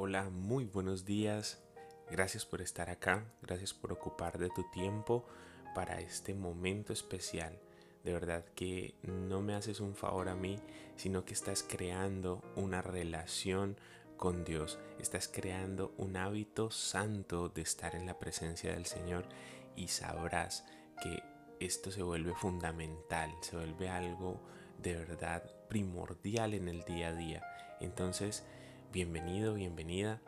Hola, 0.00 0.30
muy 0.30 0.64
buenos 0.64 1.04
días. 1.04 1.60
Gracias 2.08 2.46
por 2.46 2.62
estar 2.62 2.88
acá, 2.88 3.24
gracias 3.42 3.74
por 3.74 3.92
ocupar 3.92 4.38
de 4.38 4.48
tu 4.48 4.62
tiempo 4.70 5.26
para 5.74 5.98
este 6.00 6.34
momento 6.34 6.92
especial. 6.92 7.58
De 8.04 8.12
verdad 8.12 8.44
que 8.54 8.94
no 9.02 9.42
me 9.42 9.56
haces 9.56 9.80
un 9.80 9.96
favor 9.96 10.28
a 10.28 10.36
mí, 10.36 10.60
sino 10.94 11.24
que 11.24 11.34
estás 11.34 11.64
creando 11.64 12.44
una 12.54 12.80
relación 12.80 13.76
con 14.16 14.44
Dios. 14.44 14.78
Estás 15.00 15.26
creando 15.26 15.92
un 15.96 16.16
hábito 16.16 16.70
santo 16.70 17.48
de 17.48 17.62
estar 17.62 17.96
en 17.96 18.06
la 18.06 18.20
presencia 18.20 18.74
del 18.74 18.86
Señor 18.86 19.24
y 19.74 19.88
sabrás 19.88 20.64
que 21.02 21.24
esto 21.58 21.90
se 21.90 22.04
vuelve 22.04 22.34
fundamental, 22.36 23.32
se 23.40 23.56
vuelve 23.56 23.88
algo 23.88 24.40
de 24.80 24.94
verdad 24.94 25.42
primordial 25.68 26.54
en 26.54 26.68
el 26.68 26.84
día 26.84 27.08
a 27.08 27.14
día. 27.14 27.42
Entonces, 27.80 28.44
bienvenido, 28.92 29.54
bienvenida. 29.54 30.20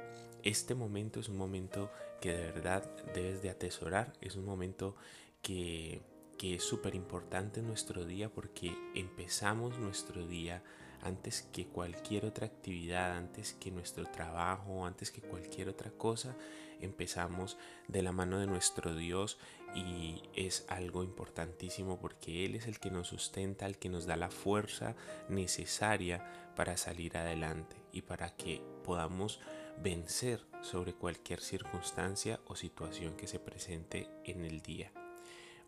Este 0.42 0.74
momento 0.74 1.20
es 1.20 1.28
un 1.28 1.36
momento 1.36 1.90
que 2.20 2.32
de 2.32 2.52
verdad 2.52 2.84
debes 3.14 3.42
de 3.42 3.50
atesorar, 3.50 4.12
es 4.20 4.36
un 4.36 4.44
momento 4.44 4.96
que, 5.42 6.02
que 6.38 6.56
es 6.56 6.64
súper 6.64 6.94
importante 6.94 7.60
en 7.60 7.66
nuestro 7.66 8.04
día 8.04 8.28
porque 8.28 8.74
empezamos 8.94 9.78
nuestro 9.78 10.26
día 10.26 10.62
antes 11.02 11.42
que 11.52 11.66
cualquier 11.66 12.26
otra 12.26 12.46
actividad, 12.46 13.16
antes 13.16 13.54
que 13.54 13.70
nuestro 13.70 14.04
trabajo, 14.04 14.84
antes 14.84 15.10
que 15.10 15.22
cualquier 15.22 15.70
otra 15.70 15.90
cosa, 15.90 16.36
empezamos 16.80 17.56
de 17.88 18.02
la 18.02 18.12
mano 18.12 18.38
de 18.38 18.46
nuestro 18.46 18.94
Dios 18.94 19.38
y 19.74 20.22
es 20.34 20.66
algo 20.68 21.02
importantísimo 21.02 21.98
porque 21.98 22.44
Él 22.44 22.56
es 22.56 22.66
el 22.66 22.78
que 22.78 22.90
nos 22.90 23.08
sustenta, 23.08 23.64
el 23.64 23.78
que 23.78 23.88
nos 23.88 24.04
da 24.04 24.16
la 24.16 24.30
fuerza 24.30 24.96
necesaria 25.30 26.52
para 26.54 26.76
salir 26.76 27.16
adelante 27.16 27.79
y 27.92 28.02
para 28.02 28.30
que 28.36 28.62
podamos 28.84 29.40
vencer 29.82 30.44
sobre 30.62 30.94
cualquier 30.94 31.40
circunstancia 31.40 32.40
o 32.46 32.56
situación 32.56 33.16
que 33.16 33.26
se 33.26 33.38
presente 33.38 34.08
en 34.24 34.44
el 34.44 34.60
día. 34.62 34.92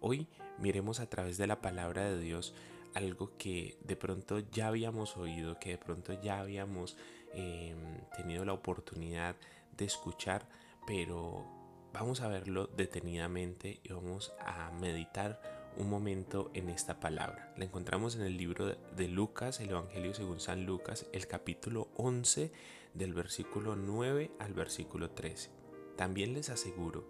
Hoy 0.01 0.28
miremos 0.59 1.00
a 1.00 1.09
través 1.09 1.39
de 1.39 1.47
la 1.47 1.61
palabra 1.61 2.05
de 2.05 2.19
Dios 2.19 2.55
algo 2.95 3.37
que 3.39 3.78
de 3.84 3.97
pronto 3.97 4.39
ya 4.39 4.69
habíamos 4.69 5.17
oído, 5.17 5.59
que 5.59 5.70
de 5.70 5.78
pronto 5.78 6.12
ya 6.20 6.41
habíamos 6.41 6.97
em, 7.33 8.00
tenido 8.17 8.45
la 8.45 8.53
oportunidad 8.53 9.37
de 9.77 9.84
escuchar, 9.87 10.47
pero 10.87 11.47
vamos 11.93 12.20
a 12.20 12.28
verlo 12.28 12.67
detenidamente 12.67 13.81
y 13.83 13.93
vamos 13.93 14.33
a 14.41 14.70
meditar 14.73 15.41
un 15.77 15.91
momento 15.91 16.51
en 16.55 16.69
esta 16.69 17.01
palabra. 17.01 17.53
La 17.56 17.65
encontramos 17.65 18.17
en 18.17 18.23
el 18.23 18.37
libro 18.37 18.67
de 18.67 19.09
Lucas, 19.09 19.61
el 19.61 19.70
Evangelio 19.70 20.15
según 20.15 20.41
San 20.41 20.67
Lucas, 20.67 21.06
el 21.12 21.27
capítulo 21.27 21.89
11 21.97 22.53
del 22.95 23.15
versículo 23.15 23.77
9 23.77 24.31
al 24.39 24.55
versículo 24.55 25.11
13. 25.11 25.50
También 25.97 26.34
les 26.34 26.50
aseguro, 26.50 27.09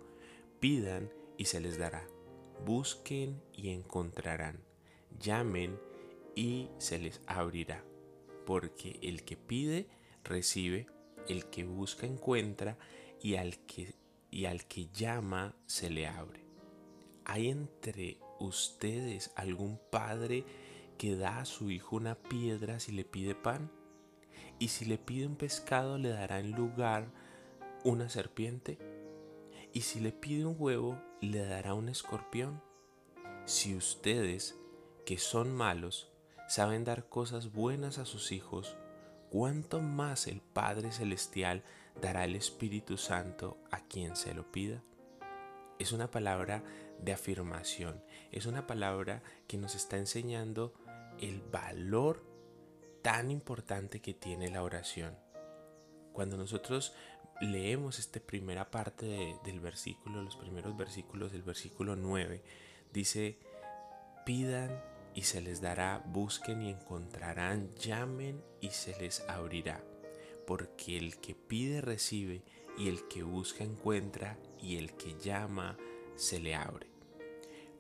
pidan 0.60 1.10
y 1.36 1.46
se 1.46 1.60
les 1.60 1.78
dará, 1.78 2.06
busquen 2.64 3.42
y 3.52 3.70
encontrarán 3.70 4.72
llamen 5.18 5.78
y 6.34 6.68
se 6.78 6.98
les 6.98 7.20
abrirá, 7.26 7.84
porque 8.46 8.98
el 9.02 9.24
que 9.24 9.36
pide, 9.36 9.88
recibe, 10.24 10.86
el 11.28 11.46
que 11.46 11.64
busca, 11.64 12.06
encuentra, 12.06 12.78
y 13.20 13.36
al 13.36 13.58
que, 13.66 13.94
y 14.30 14.46
al 14.46 14.66
que 14.66 14.88
llama, 14.92 15.54
se 15.66 15.90
le 15.90 16.06
abre. 16.06 16.44
¿Hay 17.24 17.48
entre 17.48 18.18
ustedes 18.42 19.32
algún 19.36 19.78
padre 19.90 20.44
que 20.98 21.16
da 21.16 21.40
a 21.40 21.44
su 21.44 21.70
hijo 21.70 21.96
una 21.96 22.14
piedra 22.14 22.80
si 22.80 22.92
le 22.92 23.04
pide 23.04 23.34
pan? 23.34 23.70
¿Y 24.58 24.68
si 24.68 24.84
le 24.84 24.98
pide 24.98 25.26
un 25.26 25.36
pescado 25.36 25.98
le 25.98 26.10
dará 26.10 26.40
en 26.40 26.52
lugar 26.52 27.10
una 27.84 28.08
serpiente? 28.08 28.78
¿Y 29.72 29.82
si 29.82 30.00
le 30.00 30.12
pide 30.12 30.44
un 30.44 30.56
huevo 30.58 31.00
le 31.20 31.44
dará 31.44 31.74
un 31.74 31.88
escorpión? 31.88 32.62
Si 33.44 33.74
ustedes, 33.74 34.56
que 35.04 35.18
son 35.18 35.52
malos 35.52 36.12
saben 36.46 36.84
dar 36.84 37.08
cosas 37.08 37.52
buenas 37.52 37.98
a 37.98 38.04
sus 38.04 38.30
hijos, 38.30 38.76
¿cuánto 39.30 39.80
más 39.80 40.26
el 40.26 40.42
Padre 40.42 40.92
Celestial 40.92 41.62
dará 42.00 42.24
el 42.24 42.36
Espíritu 42.36 42.98
Santo 42.98 43.56
a 43.70 43.80
quien 43.80 44.16
se 44.16 44.34
lo 44.34 44.52
pida? 44.52 44.82
Es 45.78 45.92
una 45.92 46.10
palabra 46.10 46.62
de 47.02 47.12
afirmación, 47.12 48.02
es 48.30 48.46
una 48.46 48.66
palabra 48.66 49.22
que 49.46 49.58
nos 49.58 49.74
está 49.74 49.98
enseñando 49.98 50.74
el 51.20 51.40
valor 51.40 52.24
tan 53.02 53.30
importante 53.30 54.00
que 54.00 54.14
tiene 54.14 54.50
la 54.50 54.62
oración. 54.62 55.16
Cuando 56.12 56.36
nosotros 56.36 56.94
leemos 57.40 57.98
esta 57.98 58.20
primera 58.20 58.70
parte 58.70 59.36
del 59.44 59.60
versículo, 59.60 60.22
los 60.22 60.36
primeros 60.36 60.76
versículos 60.76 61.32
del 61.32 61.42
versículo 61.42 61.96
9, 61.96 62.42
dice, 62.92 63.38
pidan 64.24 64.82
y 65.14 65.22
se 65.22 65.40
les 65.40 65.60
dará, 65.60 66.02
busquen 66.06 66.62
y 66.62 66.70
encontrarán, 66.70 67.74
llamen 67.74 68.42
y 68.60 68.70
se 68.70 68.98
les 69.00 69.20
abrirá. 69.28 69.82
Porque 70.46 70.96
el 70.96 71.18
que 71.18 71.34
pide 71.34 71.80
recibe, 71.80 72.42
y 72.78 72.88
el 72.88 73.06
que 73.08 73.22
busca 73.22 73.64
encuentra, 73.64 74.38
y 74.60 74.76
el 74.76 74.94
que 74.94 75.18
llama 75.18 75.76
se 76.16 76.40
le 76.40 76.54
abre. 76.54 76.91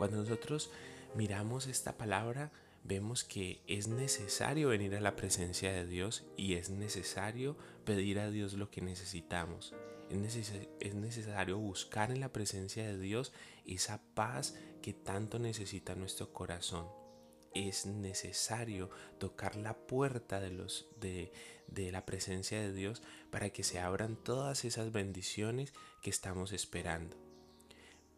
Cuando 0.02 0.16
nosotros 0.16 0.68
miramos 1.14 1.68
esta 1.68 1.96
palabra, 1.96 2.50
vemos 2.82 3.22
que 3.22 3.62
es 3.68 3.86
necesario 3.86 4.70
venir 4.70 4.96
a 4.96 5.00
la 5.00 5.14
presencia 5.14 5.72
de 5.72 5.86
Dios 5.86 6.24
y 6.36 6.54
es 6.54 6.70
necesario 6.70 7.56
pedir 7.84 8.18
a 8.18 8.28
Dios 8.28 8.54
lo 8.54 8.68
que 8.68 8.80
necesitamos. 8.80 9.76
Es, 10.10 10.94
necesario 10.96 11.56
buscar 11.56 12.10
en 12.10 12.18
la 12.18 12.32
presencia 12.32 12.84
de 12.84 12.98
Dios 12.98 13.32
esa 13.64 14.02
paz 14.14 14.56
que 14.82 14.92
tanto 14.92 15.38
necesita 15.38 15.94
nuestro 15.94 16.32
corazón 16.32 16.88
es 17.54 17.86
necesario 17.86 18.90
tocar 19.20 19.54
la 19.54 19.76
puerta 19.76 20.40
de, 20.40 21.30
la 21.92 22.04
presencia 22.04 22.60
de 22.60 22.72
Dios 22.72 23.02
para 23.30 23.50
que 23.50 23.62
se 23.62 23.78
abran 23.78 24.16
todas 24.16 24.64
esas 24.64 24.90
bendiciones 24.90 25.72
que 26.02 26.10
estamos 26.10 26.50
esperando. 26.50 27.31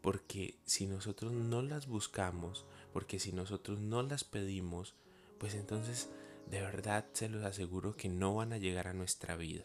Porque 0.04 0.59
si 0.66 0.87
nosotros 0.87 1.32
no 1.32 1.62
las 1.62 1.87
buscamos, 1.87 2.66
porque 2.92 3.19
si 3.19 3.32
nosotros 3.32 3.78
no 3.78 4.03
las 4.03 4.22
pedimos, 4.22 4.94
pues 5.38 5.54
entonces 5.54 6.10
de 6.50 6.60
verdad 6.60 7.06
se 7.15 7.31
los 7.31 7.42
aseguro 7.42 7.97
que 7.97 8.10
no 8.10 8.34
van 8.34 8.53
a 8.53 8.59
llegar 8.59 8.87
a 8.87 8.93
nuestra 8.93 9.34
vida. 9.34 9.64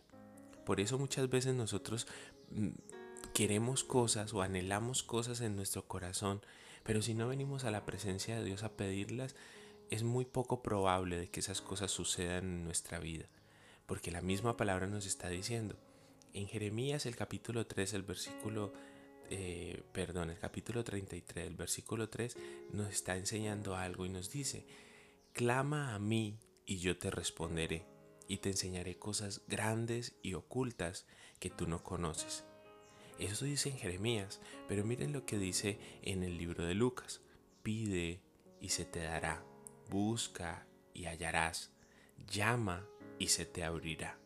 Por 0.65 0.79
eso 0.79 0.97
muchas 0.97 1.29
veces 1.29 1.55
nosotros 1.55 2.07
mm, 2.51 2.69
queremos 3.33 3.83
cosas 3.83 4.33
o 4.33 4.41
anhelamos 4.41 5.03
cosas 5.03 5.41
en 5.41 5.57
nuestro 5.57 5.85
corazón, 5.89 6.39
pero 6.83 7.01
si 7.01 7.15
no 7.15 7.27
venimos 7.27 7.65
a 7.65 7.71
la 7.71 7.85
presencia 7.85 8.37
de 8.37 8.45
Dios 8.45 8.63
a 8.63 8.71
pedirlas, 8.71 9.35
es 9.89 10.03
muy 10.03 10.23
poco 10.23 10.63
probable 10.63 11.17
de 11.17 11.29
que 11.29 11.41
esas 11.41 11.59
cosas 11.59 11.91
sucedan 11.91 12.45
en 12.45 12.63
nuestra 12.63 12.99
vida, 12.99 13.25
porque 13.85 14.09
la 14.09 14.21
misma 14.21 14.55
palabra 14.55 14.87
nos 14.87 15.05
está 15.05 15.27
diciendo. 15.27 15.75
En 16.31 16.47
Jeremías 16.47 17.05
el 17.05 17.17
capítulo 17.17 17.67
3, 17.67 17.93
el 17.95 18.03
versículo, 18.03 18.71
eh, 19.29 19.83
perdón, 19.91 20.29
el 20.29 20.39
capítulo 20.39 20.83
33, 20.83 21.47
el 21.47 21.55
versículo 21.55 22.09
3 22.09 22.37
nos 22.73 22.89
está 22.89 23.15
enseñando 23.17 23.75
algo 23.75 24.05
y 24.05 24.09
nos 24.09 24.31
dice, 24.31 24.65
clama 25.33 25.95
a 25.95 25.99
mí 25.99 26.39
y 26.65 26.77
yo 26.77 26.97
te 26.97 27.11
responderé 27.11 27.85
y 28.27 28.37
te 28.37 28.49
enseñaré 28.49 28.97
cosas 28.97 29.41
grandes 29.47 30.15
y 30.21 30.33
ocultas 30.33 31.05
que 31.39 31.49
tú 31.49 31.67
no 31.67 31.83
conoces. 31.83 32.43
Eso 33.17 33.45
dice 33.45 33.69
en 33.69 33.77
Jeremías, 33.77 34.39
pero 34.67 34.83
miren 34.85 35.13
lo 35.13 35.25
que 35.25 35.37
dice 35.37 35.77
en 36.03 36.23
el 36.23 36.37
libro 36.37 36.65
de 36.65 36.73
Lucas. 36.73 37.21
Pide 37.63 38.21
y 38.61 38.69
se 38.69 38.85
te 38.85 39.01
dará 39.01 39.43
busca 39.89 40.65
y 40.93 41.05
hallarás, 41.05 41.71
llama 42.27 42.87
y 43.17 43.29
se 43.29 43.45
te 43.45 43.63
abrirá. 43.63 44.17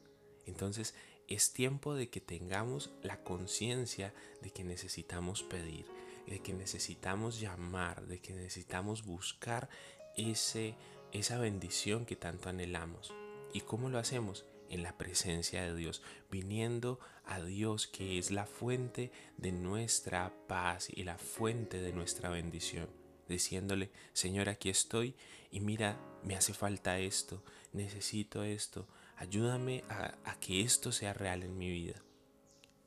Entonces 0.46 0.94
es 1.34 1.54
tiempo 1.54 1.96
de 1.96 2.10
que 2.10 2.22
tengamos 2.22 2.92
la 3.02 3.24
conciencia 3.24 4.14
de 4.42 4.52
que 4.52 4.64
necesitamos 4.64 5.44
pedir, 5.44 5.86
de 6.28 6.40
que 6.40 6.54
necesitamos 6.54 7.40
llamar, 7.40 8.06
de 8.08 8.20
que 8.20 8.34
necesitamos 8.34 9.06
buscar 9.06 9.70
ese, 10.16 10.76
esa 11.12 11.38
bendición 11.40 12.06
que 12.06 12.16
tanto 12.16 12.50
anhelamos. 12.50 13.14
¿Y 13.54 13.62
cómo 13.62 13.90
lo 13.90 14.00
hacemos? 14.00 14.46
En 14.70 14.82
la 14.82 14.98
presencia 14.98 15.64
de 15.64 15.76
Dios, 15.76 16.02
viniendo 16.32 17.00
a 17.26 17.42
Dios 17.42 17.88
que 17.88 18.18
es 18.18 18.32
la 18.32 18.46
fuente 18.46 19.12
de 19.38 19.52
nuestra 19.52 20.34
paz 20.48 20.88
y 20.90 21.04
la 21.04 21.18
fuente 21.18 21.80
de 21.82 21.94
nuestra 21.94 22.30
bendición 22.30 23.04
diciéndole, 23.28 23.90
Señor, 24.14 24.50
aquí 24.50 24.70
estoy 24.70 25.16
y 25.52 25.60
mira, 25.60 25.98
me 26.24 26.36
hace 26.36 26.54
falta 26.54 27.00
esto, 27.00 27.44
necesito 27.72 28.44
esto, 28.44 28.88
ayúdame 29.18 29.84
a, 29.90 30.36
que 30.40 30.62
esto 30.62 30.92
sea 30.92 31.14
real 31.14 31.44
en 31.44 31.58
mi 31.58 31.70
vida. 31.70 32.02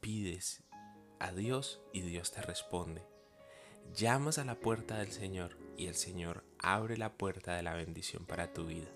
Pides 0.00 0.62
a 1.18 1.32
Dios 1.32 1.80
y 1.92 2.00
Dios 2.02 2.32
te 2.32 2.42
responde. 2.42 3.02
Llamas 3.94 4.38
a 4.38 4.44
la 4.44 4.56
puerta 4.56 4.98
del 4.98 5.12
Señor 5.12 5.56
y 5.76 5.86
el 5.86 5.94
Señor 5.94 6.44
abre 6.58 6.96
la 6.96 7.12
puerta 7.16 7.54
de 7.54 7.62
la 7.62 7.74
bendición 7.74 8.26
para 8.26 8.52
tu 8.52 8.66
vida. 8.66 8.88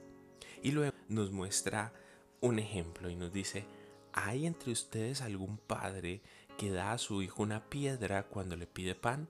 Y 0.63 0.73
luego 0.73 0.97
nos 1.09 1.31
muestra 1.31 1.93
un 2.41 2.59
ejemplo 2.59 3.09
y 3.09 3.17
nos 3.17 3.33
dice, 3.33 3.67
¿Hay 4.13 4.47
entre 4.47 4.73
ustedes 4.73 5.21
algún 5.21 5.57
padre 5.57 6.21
que 6.59 6.71
da 6.71 6.93
a 6.93 6.99
su 6.99 7.23
hijo 7.23 7.43
una 7.43 7.69
piedra 7.71 8.25
cuando 8.25 8.57
le 8.57 8.67
pide 8.67 8.95
pan? 8.95 9.29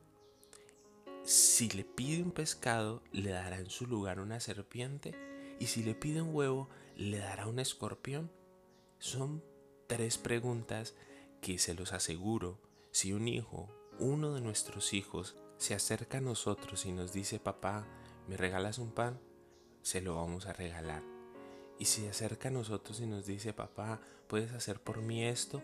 Si 1.23 1.69
le 1.69 1.85
pide 1.85 2.23
un 2.23 2.33
pescado, 2.33 3.03
le 3.13 3.31
dará 3.31 3.59
en 3.59 3.69
su 3.69 3.87
lugar 3.87 4.21
una 4.21 4.41
serpiente, 4.41 5.15
y 5.59 5.67
si 5.67 5.83
le 5.83 5.95
pide 5.95 6.23
un 6.23 6.35
huevo, 6.35 6.71
le 7.01 7.19
dará 7.19 7.47
un 7.47 7.59
escorpión. 7.59 8.31
Son 8.99 9.43
tres 9.87 10.19
preguntas 10.19 10.95
que 11.41 11.59
se 11.59 11.73
los 11.73 11.95
aseguro, 11.95 12.61
si 12.91 13.15
un 13.15 13.27
hijo, 13.27 13.71
uno 13.99 14.35
de 14.35 14.43
nuestros 14.43 14.93
hijos, 14.93 15.35
se 15.57 15.75
acerca 15.75 16.19
a 16.19 16.21
nosotros 16.21 16.85
y 16.85 16.93
nos 16.93 17.15
dice, 17.15 17.41
papá, 17.41 17.87
¿me 18.29 18.37
regalas 18.37 18.77
un 18.79 18.93
pan? 18.93 19.19
Se 19.81 20.03
lo 20.03 20.17
vamos 20.17 20.45
a 20.45 20.53
regalar. 20.53 21.03
Y 21.79 21.87
si 21.87 22.03
se 22.03 22.11
acerca 22.11 22.49
a 22.49 22.53
nosotros 22.53 23.01
y 23.01 23.07
nos 23.07 23.25
dice, 23.25 23.55
papá, 23.55 24.03
¿puedes 24.29 24.53
hacer 24.53 24.83
por 24.83 25.01
mí 25.01 25.25
esto? 25.25 25.63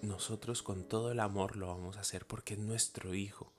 Nosotros 0.00 0.62
con 0.62 0.84
todo 0.88 1.12
el 1.12 1.20
amor 1.20 1.56
lo 1.56 1.68
vamos 1.68 1.98
a 1.98 2.00
hacer 2.00 2.26
porque 2.26 2.54
es 2.54 2.60
nuestro 2.60 3.14
hijo. 3.14 3.52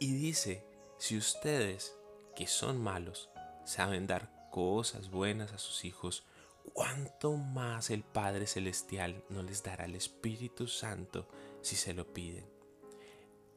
Y 0.00 0.14
dice, 0.14 0.66
si 0.98 1.16
ustedes, 1.16 1.94
que 2.34 2.48
son 2.48 2.82
malos, 2.82 3.30
saben 3.64 4.08
dar 4.08 4.48
cosas 4.50 5.10
buenas 5.10 5.52
a 5.52 5.58
sus 5.58 5.84
hijos, 5.84 6.24
¿cuánto 6.72 7.36
más 7.36 7.90
el 7.90 8.02
Padre 8.02 8.46
Celestial 8.46 9.24
no 9.28 9.42
les 9.42 9.62
dará 9.62 9.84
el 9.84 9.94
Espíritu 9.94 10.66
Santo 10.66 11.28
si 11.62 11.76
se 11.76 11.94
lo 11.94 12.12
piden? 12.12 12.44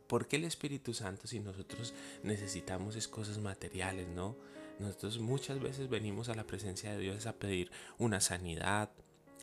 ¿Por 0.08 0.28
qué 0.28 0.36
el 0.36 0.44
Espíritu 0.44 0.94
Santo 0.94 1.28
si 1.28 1.40
nosotros 1.40 1.94
necesitamos 2.24 2.96
es 2.96 3.08
cosas 3.08 3.38
materiales, 3.40 4.08
no? 4.08 4.36
Nosotros 4.80 5.20
muchas 5.20 5.60
veces 5.60 5.90
venimos 5.90 6.30
a 6.30 6.36
la 6.36 6.46
presencia 6.46 6.92
de 6.92 7.00
Dios 7.00 7.26
a 7.26 7.34
pedir 7.34 7.72
una 7.98 8.22
sanidad, 8.22 8.92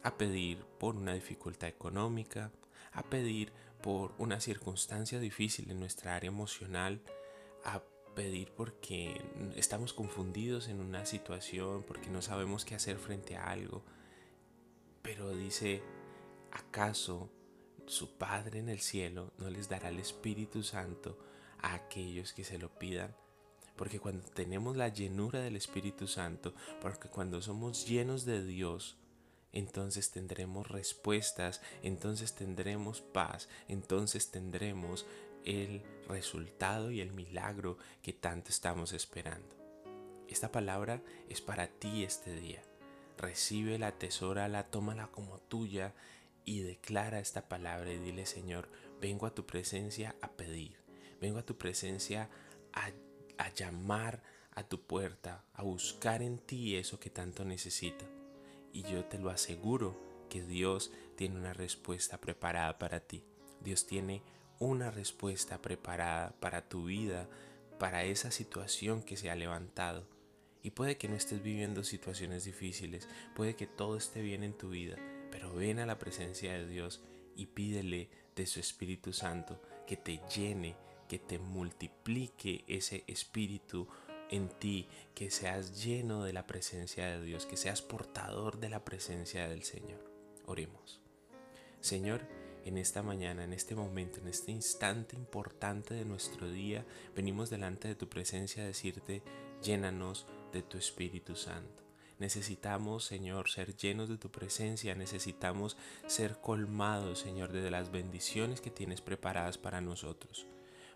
a 0.02 0.16
pedir 0.16 0.64
por 0.78 0.96
una 0.96 1.14
dificultad 1.14 1.68
económica, 1.68 2.50
a 2.92 3.02
pedir 3.02 3.52
por 3.82 4.12
una 4.18 4.40
circunstancia 4.40 5.18
difícil 5.18 5.70
en 5.70 5.80
nuestra 5.80 6.16
área 6.16 6.28
emocional, 6.28 7.00
a 7.64 7.82
pedir 8.14 8.52
porque 8.52 9.20
estamos 9.56 9.92
confundidos 9.92 10.68
en 10.68 10.80
una 10.80 11.06
situación, 11.06 11.82
porque 11.82 12.10
no 12.10 12.22
sabemos 12.22 12.64
qué 12.64 12.74
hacer 12.74 12.98
frente 12.98 13.36
a 13.36 13.50
algo. 13.50 13.82
Pero 15.02 15.30
dice, 15.30 15.82
¿acaso 16.50 17.30
su 17.86 18.16
Padre 18.18 18.60
en 18.60 18.68
el 18.68 18.80
cielo 18.80 19.32
no 19.38 19.50
les 19.50 19.68
dará 19.68 19.88
el 19.88 19.98
Espíritu 19.98 20.62
Santo 20.62 21.18
a 21.60 21.74
aquellos 21.74 22.32
que 22.32 22.44
se 22.44 22.58
lo 22.58 22.78
pidan? 22.78 23.14
Porque 23.76 23.98
cuando 23.98 24.28
tenemos 24.28 24.76
la 24.76 24.88
llenura 24.88 25.40
del 25.40 25.56
Espíritu 25.56 26.06
Santo, 26.06 26.54
porque 26.82 27.08
cuando 27.08 27.40
somos 27.40 27.86
llenos 27.86 28.26
de 28.26 28.44
Dios, 28.44 28.98
entonces 29.52 30.10
tendremos 30.10 30.68
respuestas, 30.68 31.60
entonces 31.82 32.34
tendremos 32.34 33.00
paz, 33.00 33.48
entonces 33.68 34.30
tendremos 34.30 35.06
el 35.44 35.82
resultado 36.08 36.90
y 36.90 37.00
el 37.00 37.12
milagro 37.12 37.78
que 38.02 38.12
tanto 38.12 38.50
estamos 38.50 38.92
esperando. 38.92 39.56
Esta 40.28 40.52
palabra 40.52 41.02
es 41.28 41.40
para 41.40 41.68
ti 41.68 42.04
este 42.04 42.34
día. 42.34 42.62
Recibe 43.16 43.78
la 43.78 43.92
tesora, 43.92 44.70
tómala 44.70 45.08
como 45.08 45.38
tuya 45.38 45.94
y 46.44 46.60
declara 46.60 47.20
esta 47.20 47.48
palabra 47.48 47.92
y 47.92 47.98
dile 47.98 48.26
Señor, 48.26 48.68
vengo 49.00 49.26
a 49.26 49.34
tu 49.34 49.46
presencia 49.46 50.14
a 50.22 50.30
pedir, 50.32 50.76
vengo 51.20 51.38
a 51.38 51.46
tu 51.46 51.58
presencia 51.58 52.30
a 52.72 52.90
a 53.40 53.48
llamar 53.54 54.22
a 54.54 54.62
tu 54.64 54.82
puerta, 54.82 55.44
a 55.54 55.62
buscar 55.62 56.22
en 56.22 56.38
ti 56.38 56.76
eso 56.76 57.00
que 57.00 57.08
tanto 57.08 57.44
necesita. 57.44 58.04
Y 58.72 58.82
yo 58.82 59.06
te 59.06 59.18
lo 59.18 59.30
aseguro 59.30 59.98
que 60.28 60.42
Dios 60.42 60.92
tiene 61.16 61.36
una 61.36 61.54
respuesta 61.54 62.20
preparada 62.20 62.78
para 62.78 63.00
ti. 63.00 63.24
Dios 63.62 63.86
tiene 63.86 64.22
una 64.60 64.90
respuesta 64.90 65.60
preparada 65.60 66.32
para 66.38 66.68
tu 66.68 66.84
vida, 66.84 67.28
para 67.78 68.04
esa 68.04 68.30
situación 68.30 69.02
que 69.02 69.16
se 69.16 69.30
ha 69.30 69.34
levantado. 69.34 70.06
Y 70.62 70.70
puede 70.70 70.98
que 70.98 71.08
no 71.08 71.16
estés 71.16 71.42
viviendo 71.42 71.82
situaciones 71.82 72.44
difíciles, 72.44 73.08
puede 73.34 73.56
que 73.56 73.66
todo 73.66 73.96
esté 73.96 74.20
bien 74.20 74.44
en 74.44 74.52
tu 74.52 74.68
vida, 74.68 74.96
pero 75.32 75.52
ven 75.54 75.78
a 75.78 75.86
la 75.86 75.98
presencia 75.98 76.52
de 76.52 76.68
Dios 76.68 77.00
y 77.34 77.46
pídele 77.46 78.10
de 78.36 78.46
su 78.46 78.60
Espíritu 78.60 79.14
Santo 79.14 79.60
que 79.86 79.96
te 79.96 80.20
llene, 80.34 80.76
que 81.08 81.18
te 81.18 81.38
multiplique 81.38 82.64
ese 82.68 83.02
espíritu 83.06 83.88
en 84.30 84.50
ti, 84.50 84.86
que 85.14 85.30
seas 85.30 85.82
lleno 85.82 86.22
de 86.22 86.34
la 86.34 86.46
presencia 86.46 87.06
de 87.06 87.24
Dios, 87.24 87.46
que 87.46 87.56
seas 87.56 87.80
portador 87.80 88.60
de 88.60 88.68
la 88.68 88.84
presencia 88.84 89.48
del 89.48 89.62
Señor. 89.62 90.04
Oremos. 90.44 91.00
Señor, 91.80 92.20
en 92.64 92.78
esta 92.78 93.02
mañana, 93.02 93.44
en 93.44 93.52
este 93.52 93.74
momento, 93.74 94.20
en 94.20 94.28
este 94.28 94.52
instante 94.52 95.16
importante 95.16 95.94
de 95.94 96.04
nuestro 96.04 96.50
día, 96.50 96.84
venimos 97.14 97.50
delante 97.50 97.88
de 97.88 97.94
tu 97.94 98.08
presencia 98.08 98.62
a 98.62 98.66
decirte, 98.66 99.22
llénanos 99.62 100.26
de 100.52 100.62
tu 100.62 100.78
Espíritu 100.78 101.36
Santo. 101.36 101.82
Necesitamos, 102.18 103.04
Señor, 103.04 103.48
ser 103.48 103.74
llenos 103.74 104.10
de 104.10 104.18
tu 104.18 104.30
presencia, 104.30 104.94
necesitamos 104.94 105.78
ser 106.06 106.38
colmados, 106.40 107.20
Señor, 107.20 107.50
de 107.50 107.70
las 107.70 107.90
bendiciones 107.90 108.60
que 108.60 108.70
tienes 108.70 109.00
preparadas 109.00 109.56
para 109.56 109.80
nosotros. 109.80 110.46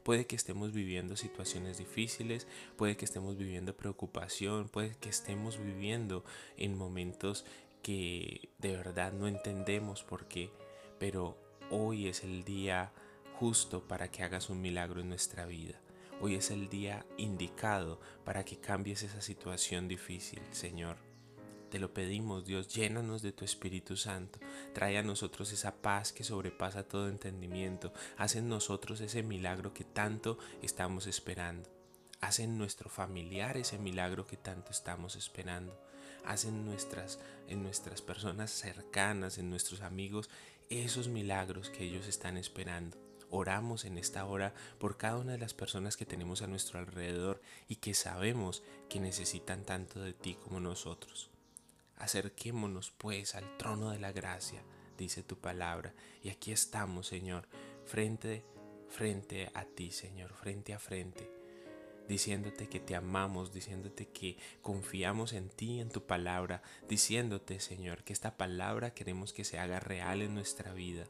Puede 0.02 0.26
que 0.26 0.37
estemos 0.37 0.72
viviendo 0.72 1.16
situaciones 1.16 1.78
difíciles, 1.78 2.46
puede 2.76 2.99
que 2.99 3.06
estemos 3.06 3.38
viviendo 3.38 3.75
preocupación, 3.75 4.69
puede 4.69 4.96
que 4.96 5.08
estemos 5.08 5.58
viviendo 5.58 6.26
en 6.58 6.76
momentos 6.76 7.46
que 7.82 8.50
de 8.58 8.76
verdad 8.76 9.14
no 9.14 9.26
entendemos 9.26 10.02
por 10.02 10.28
qué, 10.28 10.50
pero 10.99 11.38
hoy 11.70 12.08
es 12.08 12.25
el 12.25 12.44
día 12.44 12.93
justo 13.38 13.87
para 13.87 14.11
que 14.11 14.22
hagas 14.22 14.50
un 14.50 14.61
milagro 14.61 15.00
en 15.00 15.08
nuestra 15.08 15.46
vida. 15.46 15.81
Hoy 16.20 16.37
es 16.37 16.50
el 16.50 16.69
día 16.69 17.05
indicado 17.16 18.00
para 18.25 18.44
que 18.44 18.58
cambies 18.58 19.02
esa 19.02 19.20
situación 19.20 19.88
difícil, 19.88 20.40
Señor. 20.52 20.96
Te 21.70 21.81
lo 21.81 21.93
pedimos, 21.93 22.46
Dios, 22.46 22.69
llénanos 22.69 23.20
de 23.20 23.32
tu 23.32 23.44
Espíritu 23.44 23.96
Santo. 23.96 24.38
Trae 24.72 24.96
a 24.96 25.02
nosotros 25.02 25.52
esa 25.52 25.75
paz 25.75 26.12
que 26.12 26.22
sobrepasa 26.22 26.87
todo 26.87 27.08
entendimiento. 27.08 27.93
Haz 28.16 28.37
en 28.37 28.49
nosotros 28.49 29.00
ese 29.00 29.25
milagro 29.25 29.75
que 29.75 29.82
tanto 29.82 30.38
estamos 30.62 31.08
esperando. 31.08 31.69
Haz 32.20 32.38
en 32.38 32.58
nuestro 32.58 32.88
familiar 32.88 33.56
ese 33.56 33.78
milagro 33.78 34.25
que 34.25 34.37
tanto 34.37 34.70
estamos 34.70 35.16
esperando. 35.16 35.76
Haz 36.25 36.44
en 36.44 36.64
nuestras, 36.64 37.19
en 37.49 37.62
nuestras 37.62 38.00
personas 38.00 38.52
cercanas, 38.52 39.37
en 39.37 39.50
nuestros 39.50 39.81
amigos, 39.82 40.31
esos 40.71 41.09
milagros 41.09 41.71
que 41.71 41.85
ellos 41.85 42.06
están 42.06 42.37
esperando. 42.37 42.99
Oramos 43.30 43.85
en 43.85 43.99
esta 43.99 44.25
hora 44.26 44.54
por 44.78 44.97
cada 44.97 45.18
una 45.18 45.33
de 45.33 45.38
las 45.38 45.54
personas 45.54 45.97
que 45.97 46.06
tenemos 46.06 46.42
a 46.42 46.47
nuestro 46.47 46.78
alrededor 46.78 47.40
y 47.68 47.76
que 47.76 47.94
sabemos 47.94 48.62
que 48.88 49.00
necesitan 49.00 49.64
tanto 49.64 50.00
de 50.00 50.12
ti 50.12 50.35
como 50.35 50.61
nosotros. 50.61 51.30
Acerquémonos 51.97 52.92
pues 52.92 53.35
al 53.35 53.56
trono 53.56 53.90
de 53.90 53.99
la 53.99 54.12
gracia, 54.12 54.62
dice 54.99 55.23
tu 55.23 55.38
palabra, 55.38 55.94
y 56.23 56.28
aquí 56.28 56.52
estamos, 56.52 57.06
Señor, 57.09 57.49
frente 57.85 58.44
frente 58.94 59.50
a 59.54 59.64
ti, 59.64 59.90
Señor, 59.90 60.33
frente 60.35 60.73
a 60.73 60.78
frente, 60.78 61.28
diciéndote 62.08 62.68
que 62.68 62.80
te 62.80 62.94
amamos, 62.94 63.52
diciéndote 63.52 64.08
que 64.08 64.37
confiamos 64.62 65.32
en 65.32 65.49
ti, 65.49 65.80
en 65.80 65.90
tu 65.90 66.02
palabra, 66.04 66.62
diciéndote, 66.88 67.61
Señor, 67.61 68.04
que 68.04 68.12
esta 68.12 68.37
palabra 68.37 68.94
queremos 68.94 69.32
que 69.32 69.44
se 69.44 69.58
haga 69.58 69.80
real 69.80 70.23
en 70.23 70.34
nuestra 70.34 70.73
vida. 70.73 71.06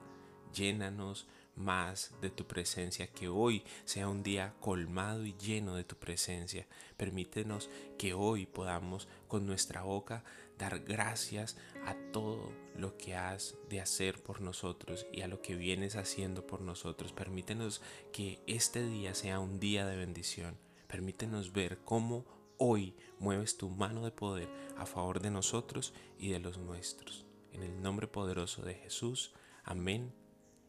Llénanos 0.53 1.27
más 1.57 2.13
de 2.21 2.31
tu 2.31 2.47
presencia, 2.47 3.07
que 3.09 3.29
hoy 3.29 3.65
sea 3.85 4.09
un 4.09 4.23
día 4.23 4.55
colmado 4.61 5.25
y 5.25 5.35
lleno 5.35 5.75
de 5.77 5.85
tu 5.85 5.97
presencia. 5.97 6.67
Permítenos 6.97 7.71
que 7.99 8.15
hoy 8.15 8.47
podamos 8.47 9.09
con 9.29 9.47
nuestra 9.47 9.83
boca 9.83 10.25
dar 10.59 10.81
gracias 10.81 11.57
a 11.87 11.95
todo 12.13 12.53
lo 12.77 12.97
que 12.97 13.15
has 13.15 13.57
de 13.69 13.81
hacer 13.81 14.23
por 14.23 14.41
nosotros 14.41 15.07
y 15.13 15.23
a 15.23 15.29
lo 15.29 15.43
que 15.43 15.57
vienes 15.57 15.97
haciendo 15.97 16.47
por 16.47 16.61
nosotros. 16.61 17.13
Permítenos 17.13 17.83
que 18.13 18.41
este 18.47 18.87
día 18.87 19.15
sea 19.15 19.41
un 19.41 19.61
día 19.61 19.87
de 19.87 19.97
bendición. 19.97 20.57
Permítenos 20.95 21.53
ver 21.53 21.81
cómo 21.85 22.25
hoy 22.57 22.95
mueves 23.19 23.57
tu 23.57 23.69
mano 23.69 24.05
de 24.05 24.13
poder 24.13 24.49
a 24.77 24.87
favor 24.87 25.19
de 25.19 25.29
nosotros 25.29 25.93
y 26.21 26.31
de 26.31 26.39
los 26.39 26.57
nuestros. 26.57 27.27
En 27.51 27.65
el 27.65 27.83
nombre 27.83 28.07
poderoso 28.07 28.63
de 28.63 28.75
Jesús. 28.75 29.35
Amén 29.65 30.15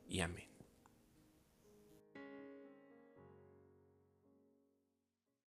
y 0.10 0.22
amén. 0.22 0.55